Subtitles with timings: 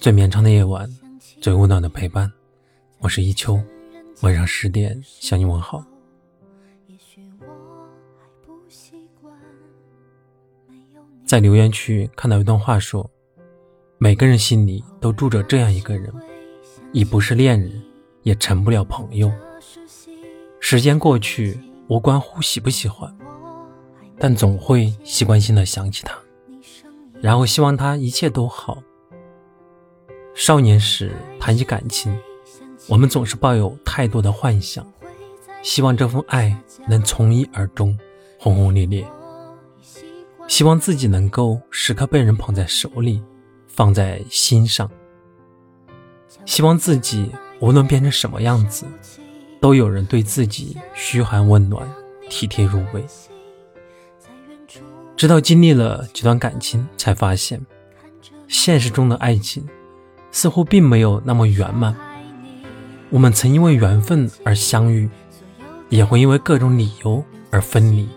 [0.00, 0.88] 最绵长的夜晚，
[1.40, 2.30] 最温暖的陪伴。
[3.00, 3.60] 我是一秋，
[4.20, 5.84] 晚上十点向你问好。
[11.26, 13.10] 在留言区看到一段话说
[13.98, 16.12] ：“每个人心里都住着这样一个人，
[16.92, 17.82] 已不是恋人，
[18.22, 19.32] 也成不了朋友。
[20.60, 21.58] 时间过去，
[21.88, 23.12] 无关乎喜不喜欢，
[24.16, 26.16] 但总会习惯性的想起他，
[27.20, 28.80] 然后希望他一切都好。”
[30.34, 32.16] 少年时谈起感情，
[32.88, 34.84] 我们总是抱有太多的幻想，
[35.62, 36.56] 希望这份爱
[36.88, 37.96] 能从一而终，
[38.38, 39.06] 轰轰烈烈。
[40.48, 43.22] 希望自己能够时刻被人捧在手里，
[43.68, 44.90] 放在心上。
[46.44, 47.30] 希望自己
[47.60, 48.84] 无论变成什么样子，
[49.60, 51.88] 都有人对自己嘘寒问暖，
[52.28, 53.04] 体贴入微。
[55.14, 57.64] 直到经历了几段感情，才发现
[58.48, 59.64] 现实中的爱情。
[60.32, 61.94] 似乎并没有那么圆满。
[63.10, 65.08] 我们曾因为缘分而相遇，
[65.90, 68.08] 也会因为各种理由而分离。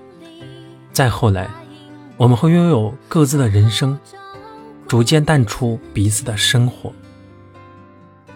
[0.94, 1.50] 再后来，
[2.16, 4.00] 我们会拥有各自的人生，
[4.88, 6.94] 逐渐淡出彼此的生活。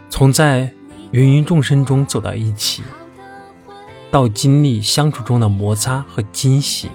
[0.09, 0.71] 从在
[1.11, 2.83] 芸芸众生中走到一起，
[4.11, 6.89] 到经历相处中的摩擦和惊喜，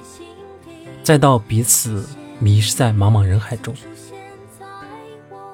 [1.02, 2.06] 再到彼此
[2.38, 3.74] 迷失在茫茫人海中，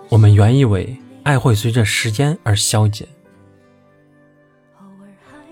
[0.09, 1.01] 我们原以为。
[1.31, 3.07] 爱会随着时间而消减，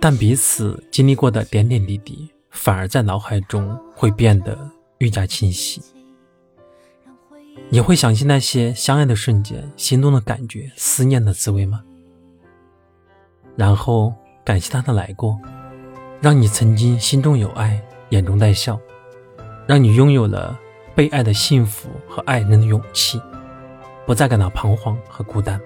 [0.01, 4.59] 但彼此经历过的点点滴滴，反而在脑海中会变得
[4.99, 5.81] 愈加清晰。
[7.71, 11.85] 你会想起那些相爱的瞬间、心动的感觉、思念的滋味吗？
[13.55, 14.13] 然后
[14.45, 15.39] 感谢他的来过，
[16.21, 18.81] 让你曾经心中有爱，眼中带笑，
[19.65, 20.59] 让你拥有了
[20.97, 23.23] 被爱的幸福和爱人的勇气。
[24.07, 25.61] 不再感到彷徨和孤单。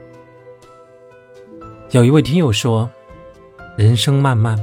[1.93, 2.91] 有一位听友说
[3.77, 4.59] ：“人生漫漫，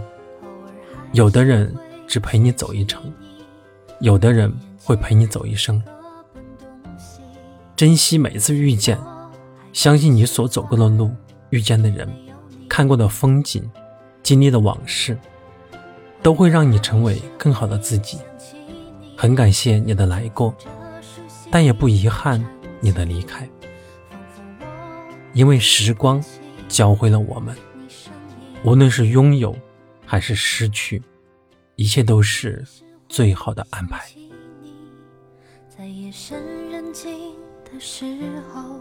[1.12, 1.72] 有的人
[2.08, 3.14] 只陪你走一程，
[4.00, 4.52] 有的人
[4.84, 5.80] 会陪你走一生。
[7.76, 8.98] 珍惜每一次遇见，
[9.74, 11.12] 相信你所走过的路、
[11.52, 12.12] 遇见的人、
[12.68, 13.70] 看过的风景、
[14.24, 15.16] 经历的往事，
[16.24, 18.18] 都会让你成为更好的自己。
[19.16, 20.52] 很感谢你的来过，
[21.52, 22.44] 但也不遗憾
[22.80, 23.48] 你的离开。”
[25.34, 26.20] 因为时光
[26.70, 27.54] 教会了我们，
[28.64, 29.54] 无论是拥有
[30.06, 31.02] 还是失去，
[31.76, 32.64] 一切都是
[33.10, 34.08] 最好的安排。
[35.68, 37.36] 在夜深人静
[37.66, 38.06] 的时
[38.54, 38.80] 候，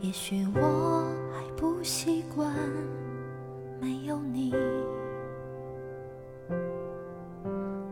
[0.00, 2.52] 也许我还不习惯
[3.80, 4.52] 没有你，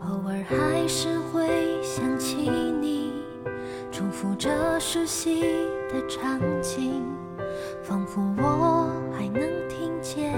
[0.00, 1.46] 偶尔还是会
[1.82, 3.12] 想起你，
[3.92, 5.42] 重复着熟悉
[5.88, 7.02] 的场景。
[7.82, 10.32] 仿佛我还能听见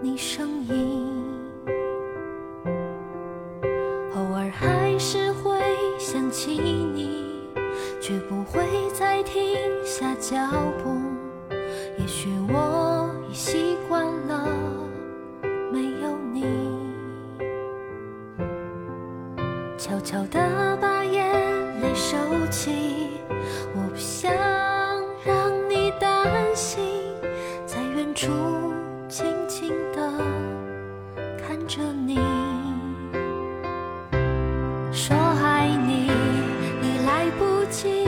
[0.00, 1.06] 你声音，
[4.14, 5.60] 偶尔还是会
[5.98, 7.48] 想起你，
[8.00, 8.62] 却不会
[8.92, 9.42] 再停
[9.84, 10.36] 下脚
[10.82, 10.96] 步。
[11.98, 14.48] 也许我已习惯了
[15.72, 16.44] 没有你，
[19.78, 21.30] 悄悄地把眼
[21.80, 22.16] 泪收
[22.50, 23.08] 起，
[23.74, 24.61] 我不想。
[28.22, 28.30] 树
[29.08, 30.16] 静静地
[31.44, 32.20] 看着你，
[34.92, 36.06] 说：‘爱你
[36.82, 38.06] 已来不及’。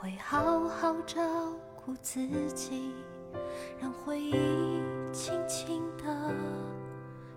[0.00, 1.20] 会好好照
[1.76, 2.94] 顾自己，
[3.78, 4.80] 让回忆
[5.12, 6.34] 轻轻地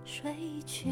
[0.06, 0.90] 睡去。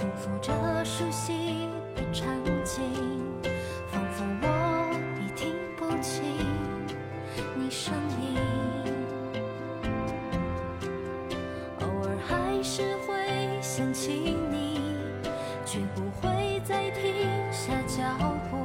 [0.00, 0.50] 重复着
[0.82, 2.26] 熟悉的场
[2.64, 2.80] 景，
[3.92, 6.24] 仿佛我已听不清
[7.54, 8.38] 你声音。
[11.80, 14.80] 偶尔还是会想起你，
[15.66, 18.02] 却不会再停下脚
[18.50, 18.56] 步。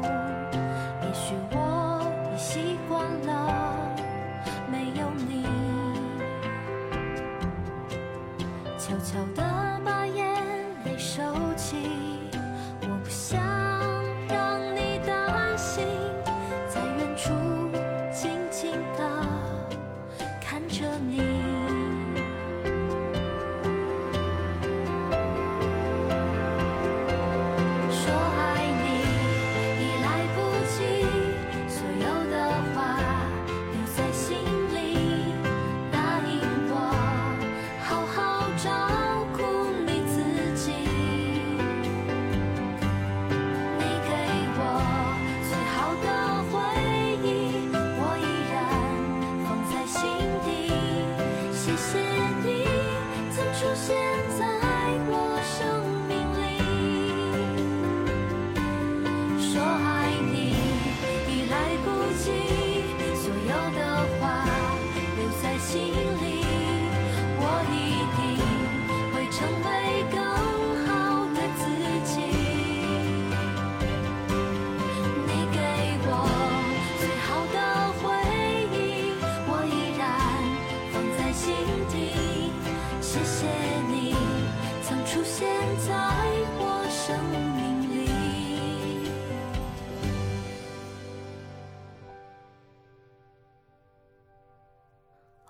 [1.01, 3.93] 也许我已习惯了
[4.71, 5.45] 没有你。
[8.77, 9.43] 悄悄地
[9.83, 10.24] 把眼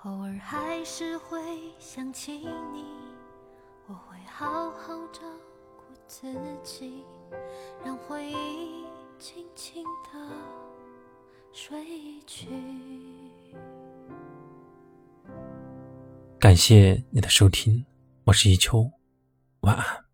[0.05, 1.39] 偶尔还是会
[1.79, 2.33] 想起
[2.71, 2.85] 你，
[3.87, 5.21] 我会好好照
[5.75, 6.31] 顾自
[6.61, 7.03] 己，
[7.83, 8.85] 让回忆
[9.17, 10.29] 轻轻地
[11.51, 12.49] 睡去。
[16.39, 17.83] 感谢你的收听，
[18.25, 18.87] 我是一秋，
[19.61, 20.04] 晚安。